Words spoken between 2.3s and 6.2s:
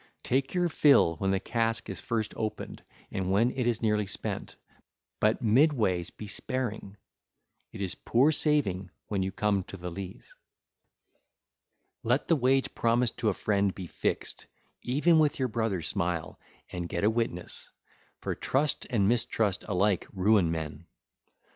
opened and when it is nearly spent, but midways